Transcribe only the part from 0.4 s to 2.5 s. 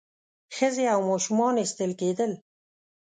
ښځې او ماشومان ایستل کېدل.